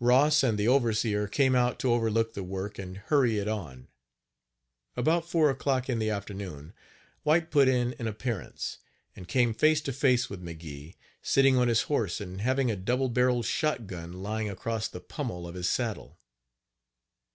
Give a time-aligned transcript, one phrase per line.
[0.00, 3.88] Ross and the overseer came out to overlook the work and hurry it on.
[4.96, 6.72] About four o'clock in the afternoon
[7.24, 8.78] White put in an appearance,
[9.14, 13.10] and came face to face with McGee, sitting on his horse and having a double
[13.10, 16.18] barreled shot gun lying across the pummel of his saddle.